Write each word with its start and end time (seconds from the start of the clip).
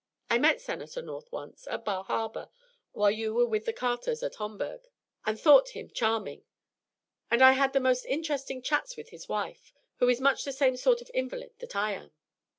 I 0.31 0.39
met 0.39 0.59
Senator 0.59 1.03
North 1.03 1.31
once 1.31 1.67
at 1.67 1.85
Bar 1.85 2.03
Harbor, 2.05 2.49
while 2.91 3.11
you 3.11 3.35
were 3.35 3.45
with 3.45 3.65
the 3.65 3.71
Carters 3.71 4.23
at 4.23 4.33
Homburg 4.33 4.87
and 5.27 5.39
thought 5.39 5.75
him 5.77 5.91
charming; 5.91 6.43
and 7.29 7.39
I 7.43 7.51
had 7.51 7.71
some 7.73 7.83
most 7.83 8.05
interesting 8.05 8.63
chats 8.63 8.97
with 8.97 9.09
his 9.09 9.29
wife, 9.29 9.71
who 9.97 10.09
is 10.09 10.19
much 10.19 10.43
the 10.43 10.53
same 10.53 10.75
sort 10.75 11.01
of 11.01 11.11
invalid 11.13 11.53
that 11.59 11.75
I 11.75 11.91
am. 11.91 12.13